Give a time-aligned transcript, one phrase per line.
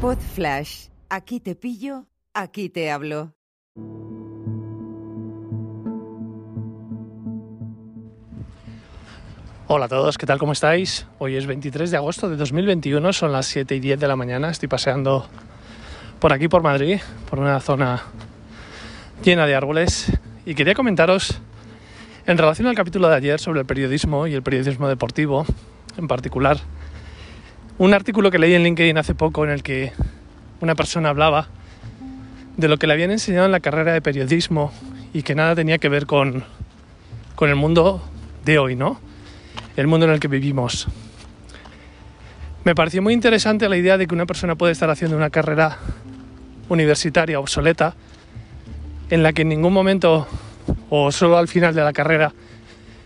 [0.00, 0.86] Pod Flash.
[1.10, 3.34] Aquí te pillo, aquí te hablo.
[9.66, 10.38] Hola a todos, ¿qué tal?
[10.38, 11.06] ¿Cómo estáis?
[11.18, 14.48] Hoy es 23 de agosto de 2021, son las 7 y 10 de la mañana.
[14.48, 15.26] Estoy paseando
[16.18, 16.98] por aquí, por Madrid,
[17.28, 18.02] por una zona
[19.22, 20.10] llena de árboles.
[20.46, 21.38] Y quería comentaros,
[22.24, 25.44] en relación al capítulo de ayer sobre el periodismo y el periodismo deportivo
[25.98, 26.56] en particular,
[27.80, 29.92] un artículo que leí en LinkedIn hace poco en el que
[30.60, 31.48] una persona hablaba
[32.58, 34.70] de lo que le habían enseñado en la carrera de periodismo
[35.14, 36.44] y que nada tenía que ver con,
[37.36, 38.02] con el mundo
[38.44, 39.00] de hoy, ¿no?
[39.78, 40.88] El mundo en el que vivimos.
[42.64, 45.78] Me pareció muy interesante la idea de que una persona puede estar haciendo una carrera
[46.68, 47.94] universitaria obsoleta
[49.08, 50.28] en la que en ningún momento
[50.90, 52.34] o solo al final de la carrera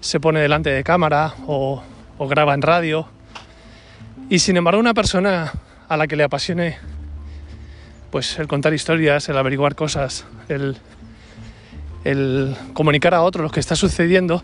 [0.00, 1.82] se pone delante de cámara o,
[2.16, 3.06] o graba en radio.
[4.28, 5.52] Y sin embargo una persona
[5.88, 6.78] a la que le apasione
[8.12, 10.76] pues el contar historias, el averiguar cosas, el,
[12.74, 14.42] comunicar a otros lo que está sucediendo,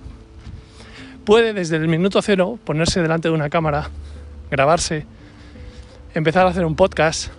[1.27, 3.91] puede desde el minuto cero ponerse delante de una cámara,
[4.51, 5.05] grabarse,
[6.15, 7.31] empezar a hacer un podcast.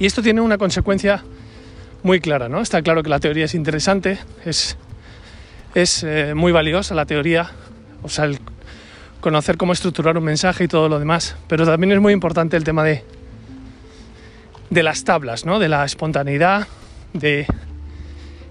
[0.00, 1.22] Y esto tiene una consecuencia
[2.02, 2.60] muy clara, ¿no?
[2.60, 4.76] Está claro que la teoría es interesante, es,
[5.76, 7.52] es eh, muy valiosa la teoría,
[8.02, 8.40] o sea, el
[9.24, 12.62] conocer cómo estructurar un mensaje y todo lo demás, pero también es muy importante el
[12.62, 13.02] tema de,
[14.68, 15.58] de las tablas, ¿no?
[15.58, 16.68] De la espontaneidad,
[17.14, 17.46] de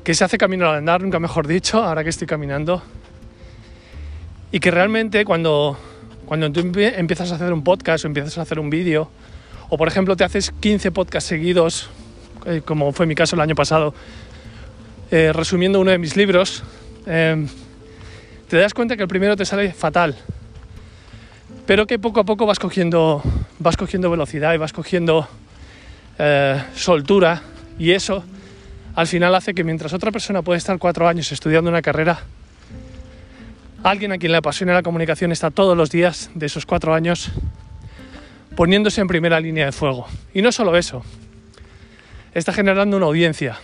[0.03, 2.81] que se hace camino al andar, nunca mejor dicho, ahora que estoy caminando,
[4.51, 5.77] y que realmente cuando,
[6.25, 9.11] cuando tú empiezas a hacer un podcast o empiezas a hacer un vídeo,
[9.69, 11.91] o por ejemplo te haces 15 podcasts seguidos,
[12.47, 13.93] eh, como fue mi caso el año pasado,
[15.11, 16.63] eh, resumiendo uno de mis libros,
[17.05, 17.45] eh,
[18.49, 20.17] te das cuenta que el primero te sale fatal,
[21.65, 23.21] pero que poco a poco vas cogiendo,
[23.59, 25.27] vas cogiendo velocidad y vas cogiendo
[26.75, 27.41] soltura,
[27.79, 28.23] y eso
[28.95, 32.19] al final hace que mientras otra persona puede estar cuatro años estudiando una carrera,
[33.81, 37.31] alguien a quien le apasiona la comunicación está todos los días de esos cuatro años
[38.55, 40.05] poniéndose en primera línea de fuego.
[40.33, 41.03] Y no solo eso,
[42.35, 43.57] está generando una audiencia,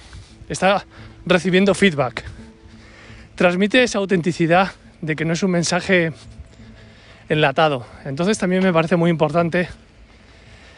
[0.50, 0.84] está
[1.28, 2.24] recibiendo feedback,
[3.35, 6.12] transmite esa autenticidad de que no es un mensaje
[7.29, 7.85] enlatado.
[8.06, 9.69] Entonces también me parece muy importante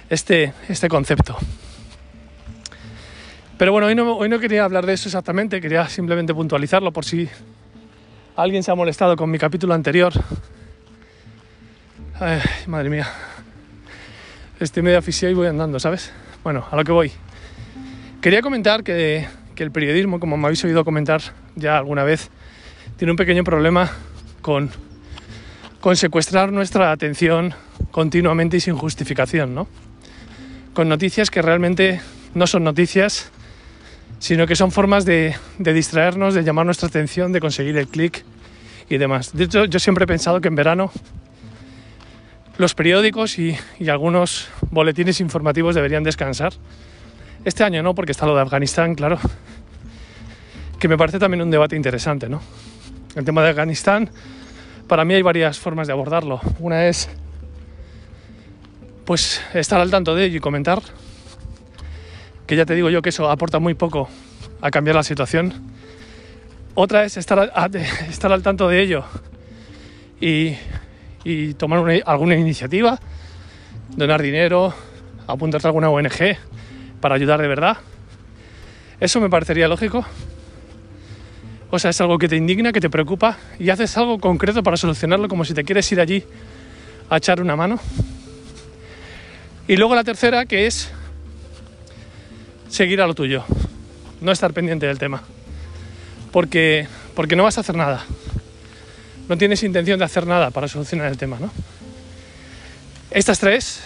[0.09, 1.37] este, este concepto.
[3.57, 7.05] Pero bueno, hoy no, hoy no quería hablar de eso exactamente, quería simplemente puntualizarlo por
[7.05, 7.29] si
[8.35, 10.11] alguien se ha molestado con mi capítulo anterior.
[12.19, 13.07] Ay, madre mía.
[14.59, 16.11] Estoy medio aficionado y voy andando, ¿sabes?
[16.43, 17.11] Bueno, a lo que voy.
[18.21, 21.21] Quería comentar que, que, el periodismo, como me habéis oído comentar
[21.55, 22.29] ya alguna vez,
[22.97, 23.89] tiene un pequeño problema
[24.41, 24.69] con,
[25.81, 27.53] con secuestrar nuestra atención
[27.89, 29.67] continuamente y sin justificación, ¿no?
[30.73, 31.99] Con noticias que realmente
[32.35, 33.31] no son noticias,
[34.19, 38.23] sino que son formas de, distraernos, de llamar nuestra atención, de conseguir el clic
[38.89, 39.33] y demás.
[39.33, 40.91] De hecho, yo siempre he pensado que en verano
[42.57, 43.57] los periódicos y,
[43.89, 46.53] algunos boletines informativos deberían descansar.
[47.43, 49.17] Este año no, porque está lo de Afganistán, claro,
[50.79, 52.39] que me parece también un debate interesante, ¿no?
[53.15, 54.11] El tema de Afganistán,
[54.91, 56.41] para mí hay varias formas de abordarlo.
[56.59, 57.09] Una es,
[59.05, 60.81] pues, estar al tanto de ello y comentar,
[62.45, 64.09] que ya te digo yo que eso aporta muy poco
[64.59, 65.53] a cambiar la situación.
[66.73, 67.53] Otra es estar,
[68.09, 69.05] estar al tanto de ello
[70.19, 70.57] y,
[71.53, 72.99] tomar una, alguna iniciativa,
[73.95, 74.73] donar dinero,
[75.25, 76.35] apuntarte a alguna ONG
[76.99, 77.77] para ayudar de verdad.
[78.99, 80.05] Eso me parecería lógico.
[81.71, 84.75] O sea, es algo que te indigna, que te preocupa y haces algo concreto para
[84.75, 86.23] solucionarlo como si te quieres ir allí
[87.09, 87.79] a echar una mano.
[89.69, 90.91] Y luego la tercera, que es
[92.67, 93.45] seguir a lo tuyo,
[94.19, 95.23] no estar pendiente del tema.
[96.33, 98.05] Porque, porque no vas a hacer nada.
[99.29, 101.51] No tienes intención de hacer nada para solucionar el tema, ¿no?
[103.11, 103.81] Estas tres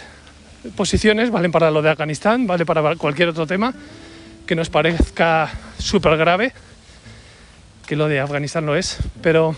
[0.75, 3.73] posiciones valen para lo de Afganistán, vale para cualquier otro tema
[4.47, 6.51] que nos parezca súper grave,
[7.85, 9.55] que lo de Afganistán lo es, pero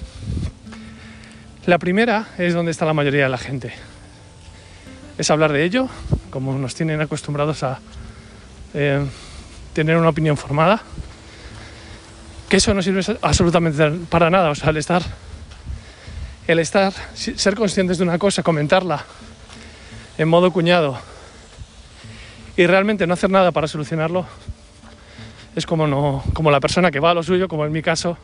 [1.66, 3.74] la primera es donde está la mayoría de la gente.
[5.18, 5.88] Es hablar de ello,
[6.30, 7.80] como nos tienen acostumbrados a
[8.74, 9.06] eh,
[9.74, 10.82] tener una opinión formada,
[12.50, 15.02] que eso no sirve absolutamente para nada, o sea, el estar,
[16.48, 19.06] el estar, ser conscientes de una cosa, comentarla
[20.18, 21.00] en modo cuñado
[22.56, 24.26] y realmente no hacer nada para solucionarlo,
[25.58, 28.16] es como, no, como la persona que va a lo suyo, como en mi caso,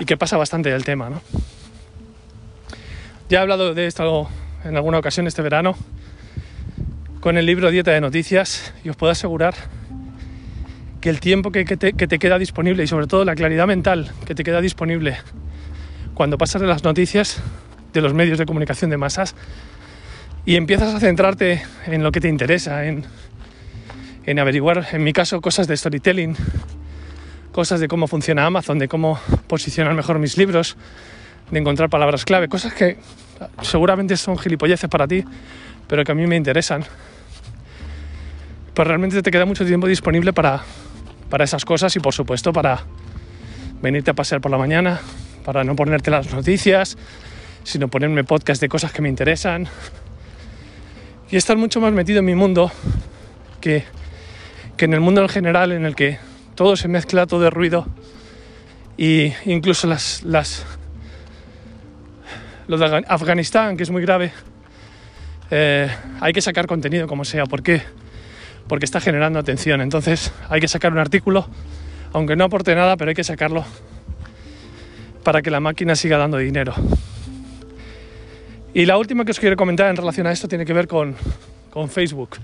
[0.00, 1.22] y que pasa bastante del tema, ¿no?
[3.28, 4.28] Ya he hablado de esto
[4.64, 5.76] en alguna ocasión este verano,
[7.20, 9.54] con el libro Dieta de Noticias y os puedo asegurar
[11.00, 14.10] que el tiempo que, te, que, te, queda disponible y sobre todo la claridad mental
[14.26, 15.18] que te queda disponible
[16.14, 17.40] cuando pasas de las noticias
[17.92, 19.36] de los medios de comunicación de masas
[20.44, 23.04] y empiezas a centrarte en lo que te interesa, en,
[24.24, 26.36] en averiguar, en mi caso, cosas de storytelling,
[27.52, 30.76] cosas de cómo funciona Amazon, de cómo posicionar mejor mis libros,
[31.50, 32.98] de encontrar palabras clave, cosas que
[33.62, 35.24] seguramente son gilipolleces para ti,
[35.86, 36.84] pero que a mí me interesan.
[38.74, 40.62] Pues realmente te queda mucho tiempo disponible para,
[41.28, 42.84] para esas cosas y por supuesto para
[43.82, 45.00] venirte a pasear por la mañana,
[45.44, 46.96] para no ponerte las noticias,
[47.64, 49.66] sino ponerme podcast de cosas que me interesan
[51.30, 52.70] y estar mucho más metido en mi mundo
[53.60, 53.84] que,
[54.76, 56.18] que en el mundo en general en el que
[56.54, 57.86] todo se mezcla, todo de ruido
[58.96, 60.64] y incluso las, las
[62.66, 64.32] lo de Afganistán, que es muy grave,
[65.50, 65.88] eh,
[66.20, 67.44] hay que sacar contenido como sea.
[67.46, 67.82] ¿Por qué?
[68.72, 69.80] porque está generando atención.
[69.80, 71.46] Entonces hay que sacar un artículo,
[72.12, 73.64] aunque no aporte nada, pero hay que sacarlo
[75.22, 76.74] para que la máquina siga dando dinero.
[78.74, 81.14] Y la última que os quiero comentar en relación a esto tiene que ver con,
[81.70, 82.38] con Facebook.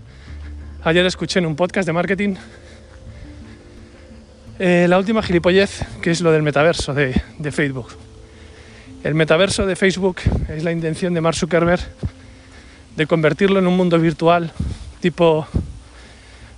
[0.84, 2.36] Ayer escuché en un podcast de marketing
[4.60, 7.12] eh, la última gilipollez, que es lo del metaverso de,
[7.50, 7.88] Facebook.
[9.02, 11.80] El metaverso de Facebook es la intención de Mark Zuckerberg
[12.96, 14.52] de convertirlo en un mundo virtual
[15.00, 15.48] tipo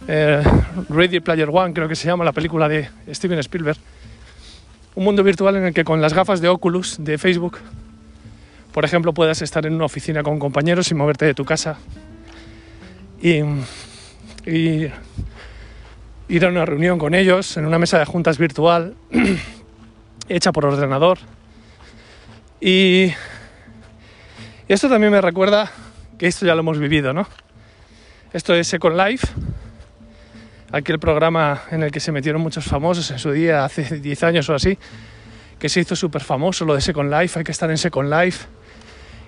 [0.06, 0.42] eh,
[0.90, 3.78] Ready Player One, creo que se llama la película de Steven Spielberg.
[4.96, 7.56] Un mundo virtual en el que con las gafas de Oculus de Facebook,
[8.72, 11.78] por ejemplo, puedas estar en una oficina con compañeros y moverte de tu casa
[13.22, 13.40] y,
[14.46, 14.88] y
[16.28, 18.94] ir a una reunión con ellos en una mesa de juntas virtual
[20.28, 21.18] hecha por ordenador.
[22.60, 23.12] Y,
[24.68, 25.70] esto también me recuerda
[26.18, 27.26] que esto ya lo hemos vivido, ¿no?
[28.32, 29.26] Esto es Second Life,
[30.70, 34.48] aquel programa en el que se metieron muchos famosos en su día, hace 10 años
[34.48, 34.78] o así,
[35.58, 38.46] que se hizo súper famoso, lo de Second Life, hay que estar en Second Life,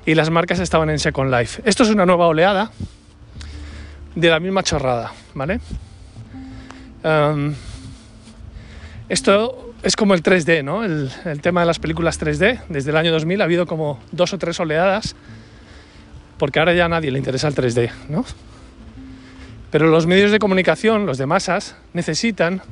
[0.06, 1.62] y las marcas estaban en Second Life.
[1.64, 2.70] Esto es una nueva oleada
[4.14, 5.60] de la misma chorrada, ¿vale?
[7.04, 7.54] Um,
[9.08, 10.84] esto es como el 3D, ¿no?
[10.84, 12.62] El, el, tema de las películas 3D.
[12.68, 15.16] Desde el año 2000 ha habido como dos o tres oleadas,
[16.38, 18.24] porque ahora ya a nadie le interesa el 3D, ¿no?
[19.70, 22.62] Pero los medios de comunicación, los de masas, necesitan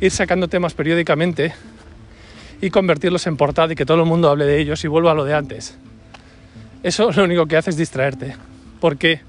[0.00, 1.54] ir sacando temas periódicamente
[2.60, 5.14] y convertirlos en portada y que todo el mundo hable de ellos y vuelva a
[5.14, 5.76] lo de antes.
[6.82, 8.34] Eso lo único que hace es distraerte,
[8.80, 9.20] porque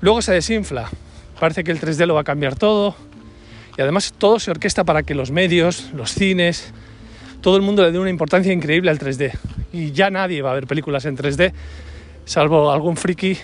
[0.00, 0.88] luego se desinfla.
[1.38, 2.94] Parece que el 3D lo va a cambiar todo
[3.76, 6.72] y además todo se orquesta para que los medios, los cines,
[7.40, 9.32] todo el mundo le dé una importancia increíble al 3D.
[9.72, 11.52] Y ya nadie va a ver películas en 3D,
[12.24, 13.38] salvo algún friki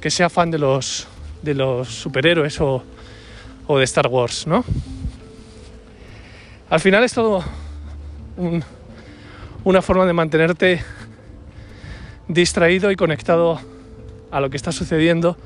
[0.00, 1.06] que sea fan de los,
[1.42, 2.82] de los superhéroes o,
[3.66, 4.64] o de Star Wars, ¿no?
[6.68, 7.44] Al final es todo
[8.36, 8.64] un,
[9.62, 10.82] una forma de mantenerte
[12.26, 13.60] distraído y conectado
[14.32, 15.36] a lo que está sucediendo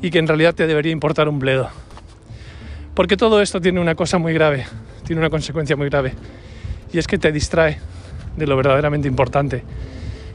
[0.00, 1.68] y que en realidad te debería importar un bledo.
[2.94, 4.64] Porque todo esto tiene una cosa muy grave,
[5.04, 6.14] tiene una consecuencia muy grave,
[6.92, 7.78] y es que te distrae
[8.36, 9.62] de lo verdaderamente importante,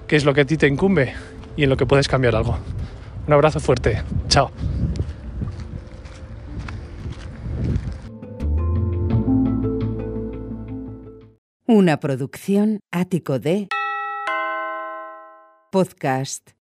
[0.08, 1.14] que es lo que a ti te incumbe
[1.56, 2.58] y en lo que puedes cambiar algo.
[3.26, 4.02] Un abrazo fuerte.
[4.28, 4.52] Chao.
[11.66, 13.68] Una producción ático de
[15.70, 16.52] podcast